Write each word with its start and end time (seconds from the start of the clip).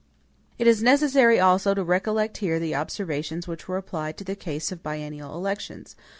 It 0.57 0.65
is 0.65 0.81
necessary 0.81 1.39
also 1.39 1.75
to 1.75 1.83
recollect 1.83 2.37
here 2.37 2.57
the 2.59 2.73
observations 2.73 3.47
which 3.47 3.67
were 3.67 3.77
applied 3.77 4.17
to 4.17 4.23
the 4.23 4.35
case 4.35 4.71
of 4.71 4.81
biennial 4.81 5.35
elections. 5.35 5.95